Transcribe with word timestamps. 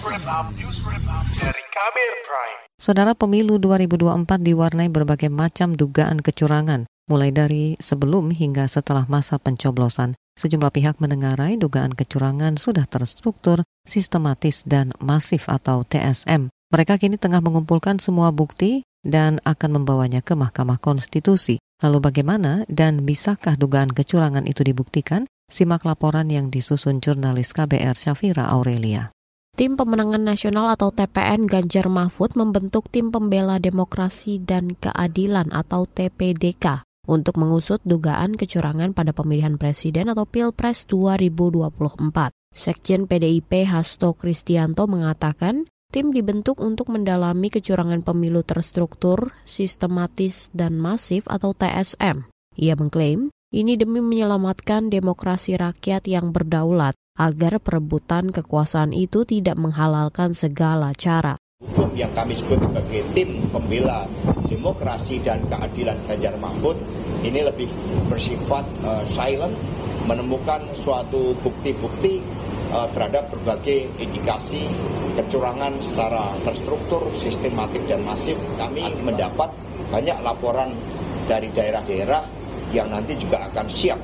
Dari 0.00 1.64
Kabir 1.68 2.12
Prime. 2.24 2.60
Saudara 2.80 3.12
pemilu 3.12 3.60
2024 3.60 4.40
diwarnai 4.40 4.88
berbagai 4.88 5.28
macam 5.28 5.76
dugaan 5.76 6.24
kecurangan, 6.24 6.88
mulai 7.04 7.28
dari 7.28 7.76
sebelum 7.76 8.32
hingga 8.32 8.64
setelah 8.64 9.04
masa 9.12 9.36
pencoblosan. 9.36 10.16
Sejumlah 10.40 10.72
pihak 10.72 11.04
mendengarai 11.04 11.60
dugaan 11.60 11.92
kecurangan 11.92 12.56
sudah 12.56 12.88
terstruktur, 12.88 13.60
sistematis, 13.84 14.64
dan 14.64 14.96
masif 15.04 15.44
atau 15.52 15.84
TSM. 15.84 16.48
Mereka 16.48 16.96
kini 16.96 17.20
tengah 17.20 17.44
mengumpulkan 17.44 18.00
semua 18.00 18.32
bukti 18.32 18.80
dan 19.04 19.36
akan 19.44 19.84
membawanya 19.84 20.24
ke 20.24 20.32
Mahkamah 20.32 20.80
Konstitusi. 20.80 21.60
Lalu 21.84 22.00
bagaimana 22.00 22.64
dan 22.72 23.04
bisakah 23.04 23.60
dugaan 23.60 23.92
kecurangan 23.92 24.48
itu 24.48 24.64
dibuktikan? 24.64 25.28
Simak 25.52 25.84
laporan 25.84 26.32
yang 26.32 26.48
disusun 26.48 27.04
jurnalis 27.04 27.52
KBR 27.52 28.00
Syafira 28.00 28.48
Aurelia. 28.48 29.12
Tim 29.60 29.76
Pemenangan 29.76 30.24
Nasional 30.24 30.72
atau 30.72 30.88
TPN 30.88 31.44
Ganjar 31.44 31.84
Mahfud 31.92 32.32
membentuk 32.32 32.88
Tim 32.88 33.12
Pembela 33.12 33.60
Demokrasi 33.60 34.40
dan 34.40 34.72
Keadilan 34.72 35.52
atau 35.52 35.84
TPDK 35.84 36.80
untuk 37.04 37.36
mengusut 37.36 37.76
dugaan 37.84 38.40
kecurangan 38.40 38.96
pada 38.96 39.12
pemilihan 39.12 39.60
presiden 39.60 40.08
atau 40.08 40.24
Pilpres 40.24 40.88
2024. 40.88 41.76
Sekjen 42.56 43.04
PDIP 43.04 43.68
Hasto 43.68 44.16
Kristianto 44.16 44.88
mengatakan 44.88 45.68
tim 45.92 46.08
dibentuk 46.08 46.56
untuk 46.56 46.88
mendalami 46.88 47.52
kecurangan 47.52 48.00
pemilu 48.00 48.40
terstruktur, 48.40 49.36
sistematis, 49.44 50.48
dan 50.56 50.80
masif 50.80 51.28
atau 51.28 51.52
TSM. 51.52 52.24
Ia 52.56 52.80
mengklaim 52.80 53.28
ini 53.52 53.76
demi 53.76 54.00
menyelamatkan 54.00 54.88
demokrasi 54.88 55.60
rakyat 55.60 56.08
yang 56.08 56.32
berdaulat 56.32 56.96
agar 57.20 57.60
perebutan 57.60 58.32
kekuasaan 58.32 58.96
itu 58.96 59.28
tidak 59.28 59.60
menghalalkan 59.60 60.32
segala 60.32 60.96
cara. 60.96 61.36
Hukum 61.60 61.92
yang 61.92 62.08
kami 62.16 62.32
sebut 62.32 62.56
sebagai 62.56 63.04
tim 63.12 63.44
pembela 63.52 64.08
demokrasi 64.48 65.20
dan 65.20 65.44
keadilan 65.44 66.00
Ganjar 66.08 66.32
Mahfud 66.40 66.80
ini 67.20 67.44
lebih 67.44 67.68
bersifat 68.08 68.64
uh, 68.80 69.04
silent, 69.04 69.52
menemukan 70.08 70.64
suatu 70.72 71.36
bukti-bukti 71.44 72.24
uh, 72.72 72.88
terhadap 72.96 73.28
berbagai 73.28 73.92
indikasi 74.00 74.64
kecurangan 75.20 75.76
secara 75.84 76.32
terstruktur, 76.48 77.04
sistematik 77.12 77.84
dan 77.84 78.00
masif. 78.08 78.40
Kami 78.56 78.88
mendapat 79.04 79.52
banyak 79.92 80.16
laporan 80.24 80.72
dari 81.28 81.52
daerah-daerah 81.52 82.24
yang 82.72 82.88
nanti 82.88 83.20
juga 83.20 83.44
akan 83.52 83.68
siap 83.68 84.00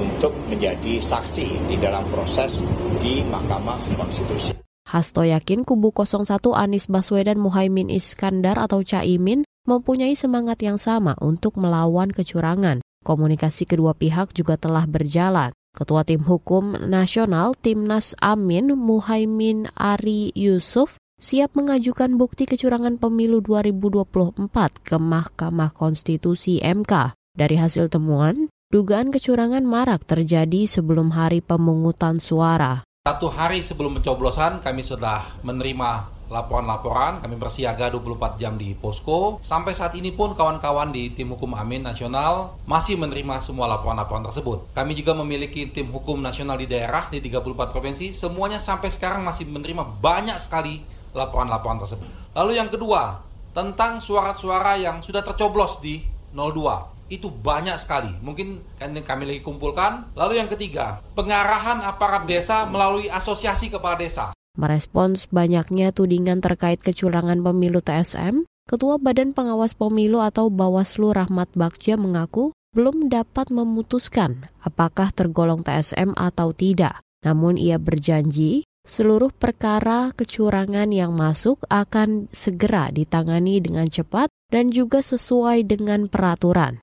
untuk 0.00 0.32
menjadi 0.48 1.04
saksi 1.04 1.68
di 1.68 1.76
dalam 1.76 2.02
proses 2.08 2.64
di 3.04 3.20
Mahkamah 3.28 3.76
Konstitusi. 4.00 4.56
Hasto 4.88 5.22
yakin 5.22 5.62
kubu 5.62 5.92
01 5.94 6.26
Anies 6.56 6.90
Baswedan 6.90 7.38
Muhaimin 7.38 7.92
Iskandar 7.92 8.58
atau 8.58 8.82
Caimin 8.82 9.46
mempunyai 9.68 10.18
semangat 10.18 10.64
yang 10.64 10.80
sama 10.80 11.14
untuk 11.22 11.60
melawan 11.60 12.10
kecurangan. 12.10 12.82
Komunikasi 13.06 13.70
kedua 13.70 13.94
pihak 13.94 14.34
juga 14.34 14.58
telah 14.58 14.88
berjalan. 14.90 15.54
Ketua 15.70 16.02
Tim 16.02 16.26
Hukum 16.26 16.74
Nasional 16.90 17.54
Timnas 17.54 18.18
Amin 18.18 18.74
Muhaimin 18.74 19.70
Ari 19.78 20.34
Yusuf 20.34 20.98
siap 21.20 21.54
mengajukan 21.54 22.18
bukti 22.18 22.48
kecurangan 22.50 22.98
pemilu 22.98 23.38
2024 23.44 24.50
ke 24.82 24.96
Mahkamah 24.98 25.70
Konstitusi 25.70 26.58
MK. 26.58 27.14
Dari 27.30 27.54
hasil 27.54 27.86
temuan, 27.86 28.50
dugaan 28.70 29.10
kecurangan 29.10 29.66
marak 29.66 30.06
terjadi 30.06 30.62
sebelum 30.62 31.10
hari 31.10 31.42
pemungutan 31.42 32.22
suara. 32.22 32.86
Satu 33.02 33.26
hari 33.26 33.66
sebelum 33.66 33.98
pencoblosan 33.98 34.62
kami 34.62 34.86
sudah 34.86 35.42
menerima 35.42 36.22
laporan-laporan, 36.30 37.18
kami 37.18 37.34
bersiaga 37.34 37.90
24 37.90 38.38
jam 38.38 38.54
di 38.54 38.70
posko. 38.78 39.42
Sampai 39.42 39.74
saat 39.74 39.98
ini 39.98 40.14
pun 40.14 40.38
kawan-kawan 40.38 40.94
di 40.94 41.10
tim 41.10 41.34
hukum 41.34 41.58
Amin 41.58 41.82
Nasional 41.82 42.54
masih 42.70 42.94
menerima 42.94 43.42
semua 43.42 43.66
laporan-laporan 43.66 44.30
tersebut. 44.30 44.70
Kami 44.70 44.94
juga 44.94 45.18
memiliki 45.18 45.66
tim 45.66 45.90
hukum 45.90 46.22
nasional 46.22 46.54
di 46.54 46.70
daerah 46.70 47.10
di 47.10 47.18
34 47.18 47.74
provinsi, 47.74 48.14
semuanya 48.14 48.62
sampai 48.62 48.94
sekarang 48.94 49.26
masih 49.26 49.50
menerima 49.50 49.82
banyak 49.98 50.38
sekali 50.38 50.86
laporan-laporan 51.10 51.82
tersebut. 51.82 52.06
Lalu 52.38 52.62
yang 52.62 52.70
kedua, 52.70 53.18
tentang 53.50 53.98
suara-suara 53.98 54.78
yang 54.78 55.02
sudah 55.02 55.26
tercoblos 55.26 55.82
di 55.82 56.06
02 56.30 56.99
itu 57.10 57.26
banyak 57.28 57.74
sekali. 57.76 58.14
Mungkin 58.22 58.78
kami 58.78 59.24
lagi 59.26 59.42
kumpulkan. 59.42 60.14
Lalu 60.14 60.38
yang 60.38 60.48
ketiga, 60.48 61.02
pengarahan 61.18 61.82
aparat 61.82 62.24
desa 62.24 62.64
melalui 62.64 63.10
asosiasi 63.10 63.68
kepala 63.68 63.98
desa. 63.98 64.30
Merespons 64.54 65.26
banyaknya 65.30 65.90
tudingan 65.90 66.38
terkait 66.38 66.78
kecurangan 66.78 67.42
pemilu 67.42 67.82
TSM, 67.82 68.46
Ketua 68.70 69.02
Badan 69.02 69.34
Pengawas 69.34 69.74
Pemilu 69.74 70.22
atau 70.22 70.46
Bawaslu 70.46 71.10
Rahmat 71.10 71.50
Bagja 71.58 71.98
mengaku 71.98 72.54
belum 72.70 73.10
dapat 73.10 73.50
memutuskan 73.50 74.46
apakah 74.62 75.10
tergolong 75.10 75.66
TSM 75.66 76.14
atau 76.14 76.54
tidak. 76.54 77.02
Namun 77.26 77.58
ia 77.58 77.82
berjanji 77.82 78.62
seluruh 78.86 79.34
perkara 79.34 80.14
kecurangan 80.14 80.88
yang 80.94 81.12
masuk 81.14 81.62
akan 81.66 82.30
segera 82.30 82.94
ditangani 82.94 83.58
dengan 83.58 83.90
cepat 83.90 84.30
dan 84.50 84.70
juga 84.70 85.02
sesuai 85.02 85.66
dengan 85.66 86.06
peraturan 86.06 86.78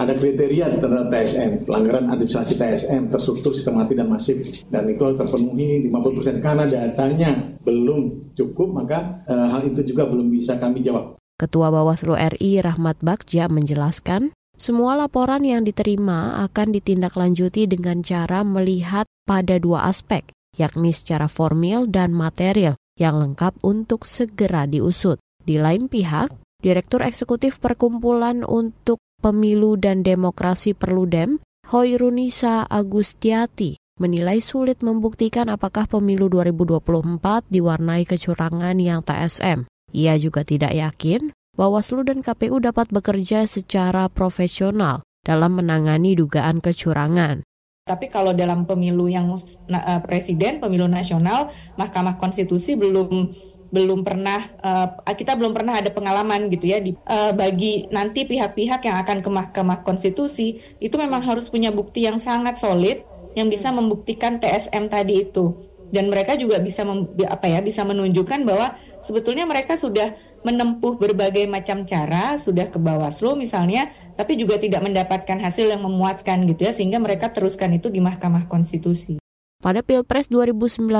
ada 0.00 0.16
kriteria 0.16 0.80
terhadap 0.80 1.12
TSM, 1.12 1.68
pelanggaran 1.68 2.08
administrasi 2.08 2.56
TSM 2.56 3.12
terstruktur, 3.12 3.52
sistematis 3.52 3.96
dan 3.96 4.08
masif 4.08 4.36
dan 4.72 4.88
itu 4.88 5.00
harus 5.04 5.18
terpenuhi 5.20 5.88
50% 5.92 6.40
karena 6.40 6.64
datanya 6.64 7.30
belum 7.60 8.32
cukup 8.32 8.68
maka 8.72 9.20
e, 9.28 9.34
hal 9.34 9.60
itu 9.68 9.84
juga 9.92 10.08
belum 10.08 10.32
bisa 10.32 10.56
kami 10.56 10.80
jawab. 10.80 11.20
Ketua 11.36 11.68
Bawaslu 11.74 12.14
RI 12.16 12.62
Rahmat 12.62 13.02
Bagja 13.02 13.50
menjelaskan, 13.50 14.30
semua 14.54 14.94
laporan 14.94 15.42
yang 15.42 15.66
diterima 15.66 16.46
akan 16.46 16.70
ditindaklanjuti 16.70 17.66
dengan 17.66 18.00
cara 18.00 18.46
melihat 18.46 19.10
pada 19.26 19.58
dua 19.58 19.90
aspek, 19.90 20.22
yakni 20.54 20.94
secara 20.94 21.26
formil 21.26 21.90
dan 21.90 22.14
material 22.14 22.78
yang 22.94 23.18
lengkap 23.18 23.58
untuk 23.66 24.06
segera 24.06 24.70
diusut. 24.70 25.18
Di 25.42 25.58
lain 25.58 25.90
pihak, 25.90 26.30
Direktur 26.62 27.02
Eksekutif 27.02 27.58
Perkumpulan 27.58 28.46
untuk 28.46 29.02
Pemilu 29.22 29.78
dan 29.78 30.02
Demokrasi 30.02 30.74
Perludem, 30.74 31.38
Hoirunisa 31.70 32.66
Agustiati, 32.66 33.78
menilai 34.02 34.42
sulit 34.42 34.82
membuktikan 34.82 35.46
apakah 35.46 35.86
pemilu 35.86 36.26
2024 36.26 37.46
diwarnai 37.46 38.02
kecurangan 38.02 38.74
yang 38.82 38.98
TSM. 39.06 39.70
Ia 39.94 40.18
juga 40.18 40.42
tidak 40.42 40.74
yakin 40.74 41.30
Bawaslu 41.54 42.02
dan 42.02 42.26
KPU 42.26 42.58
dapat 42.58 42.90
bekerja 42.90 43.46
secara 43.46 44.10
profesional 44.10 45.06
dalam 45.22 45.54
menangani 45.54 46.18
dugaan 46.18 46.58
kecurangan. 46.58 47.46
Tapi 47.86 48.10
kalau 48.10 48.34
dalam 48.34 48.66
pemilu 48.66 49.06
yang 49.06 49.30
eh, 49.70 50.00
presiden, 50.02 50.58
pemilu 50.58 50.90
nasional, 50.90 51.54
Mahkamah 51.78 52.18
Konstitusi 52.18 52.74
belum 52.74 53.30
belum 53.72 54.04
pernah 54.04 54.52
uh, 54.60 55.00
kita 55.08 55.32
belum 55.32 55.56
pernah 55.56 55.80
ada 55.80 55.88
pengalaman 55.88 56.52
gitu 56.52 56.68
ya 56.68 56.78
di, 56.78 56.92
uh, 56.92 57.32
bagi 57.32 57.88
nanti 57.88 58.28
pihak-pihak 58.28 58.84
yang 58.84 59.00
akan 59.00 59.24
ke 59.24 59.30
Mahkamah 59.32 59.80
Konstitusi 59.80 60.60
itu 60.76 60.94
memang 61.00 61.24
harus 61.24 61.48
punya 61.48 61.72
bukti 61.72 62.04
yang 62.04 62.20
sangat 62.20 62.60
solid 62.60 63.00
yang 63.32 63.48
bisa 63.48 63.72
membuktikan 63.72 64.36
TSM 64.36 64.92
tadi 64.92 65.24
itu 65.24 65.72
dan 65.88 66.12
mereka 66.12 66.36
juga 66.36 66.60
bisa 66.60 66.84
mem, 66.84 67.08
apa 67.24 67.48
ya 67.48 67.64
bisa 67.64 67.80
menunjukkan 67.84 68.44
bahwa 68.44 68.76
sebetulnya 69.00 69.48
mereka 69.48 69.80
sudah 69.80 70.16
menempuh 70.42 70.98
berbagai 70.98 71.48
macam 71.48 71.88
cara 71.88 72.36
sudah 72.36 72.68
ke 72.68 72.76
Bawaslu 72.76 73.38
misalnya 73.40 73.88
tapi 74.18 74.36
juga 74.36 74.60
tidak 74.60 74.84
mendapatkan 74.84 75.38
hasil 75.38 75.72
yang 75.72 75.80
memuaskan 75.80 76.44
gitu 76.50 76.68
ya 76.68 76.72
sehingga 76.76 77.00
mereka 77.00 77.32
teruskan 77.32 77.72
itu 77.72 77.88
di 77.88 78.04
Mahkamah 78.04 78.50
Konstitusi. 78.52 79.21
Pada 79.62 79.78
Pilpres 79.78 80.26
2019, 80.26 80.90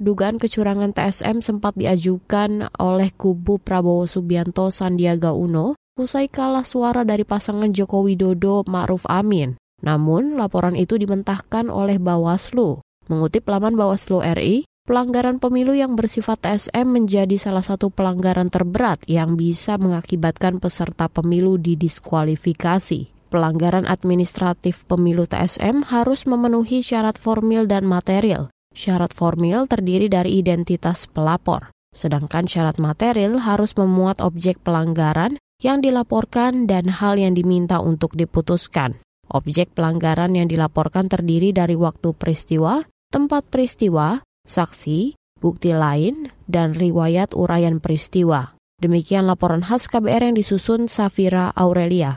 dugaan 0.00 0.40
kecurangan 0.40 0.96
TSM 0.96 1.44
sempat 1.44 1.76
diajukan 1.76 2.72
oleh 2.80 3.12
kubu 3.12 3.60
Prabowo 3.60 4.08
Subianto 4.08 4.72
Sandiaga 4.72 5.36
Uno 5.36 5.76
usai 6.00 6.32
kalah 6.32 6.64
suara 6.64 7.04
dari 7.04 7.28
pasangan 7.28 7.68
Joko 7.76 8.08
Widodo 8.08 8.64
Ma'ruf 8.64 9.04
Amin. 9.04 9.60
Namun, 9.84 10.40
laporan 10.40 10.80
itu 10.80 10.96
dimentahkan 10.96 11.68
oleh 11.68 12.00
Bawaslu. 12.00 12.80
Mengutip 13.12 13.44
laman 13.44 13.76
Bawaslu 13.76 14.24
RI, 14.24 14.64
pelanggaran 14.88 15.36
pemilu 15.36 15.76
yang 15.76 15.92
bersifat 15.92 16.40
TSM 16.40 16.88
menjadi 16.88 17.36
salah 17.36 17.60
satu 17.60 17.92
pelanggaran 17.92 18.48
terberat 18.48 19.04
yang 19.12 19.36
bisa 19.36 19.76
mengakibatkan 19.76 20.56
peserta 20.56 21.04
pemilu 21.12 21.60
didiskualifikasi 21.60 23.19
pelanggaran 23.30 23.86
administratif 23.86 24.82
pemilu 24.90 25.24
TSM 25.24 25.86
harus 25.88 26.26
memenuhi 26.26 26.82
syarat 26.82 27.14
formil 27.16 27.70
dan 27.70 27.86
material. 27.86 28.50
Syarat 28.74 29.14
formil 29.14 29.70
terdiri 29.70 30.10
dari 30.10 30.42
identitas 30.42 31.06
pelapor, 31.06 31.70
sedangkan 31.94 32.50
syarat 32.50 32.82
material 32.82 33.38
harus 33.42 33.78
memuat 33.78 34.18
objek 34.18 34.58
pelanggaran 34.66 35.38
yang 35.62 35.78
dilaporkan 35.78 36.66
dan 36.66 36.90
hal 36.90 37.14
yang 37.16 37.38
diminta 37.38 37.78
untuk 37.78 38.18
diputuskan. 38.18 38.98
Objek 39.30 39.78
pelanggaran 39.78 40.34
yang 40.34 40.50
dilaporkan 40.50 41.06
terdiri 41.06 41.54
dari 41.54 41.78
waktu 41.78 42.10
peristiwa, 42.18 42.82
tempat 43.14 43.46
peristiwa, 43.46 44.22
saksi, 44.42 45.14
bukti 45.38 45.70
lain, 45.70 46.34
dan 46.50 46.74
riwayat 46.74 47.34
uraian 47.38 47.78
peristiwa. 47.78 48.58
Demikian 48.80 49.28
laporan 49.28 49.60
khas 49.60 49.86
KBR 49.92 50.32
yang 50.32 50.36
disusun 50.40 50.88
Safira 50.88 51.52
Aurelia. 51.52 52.16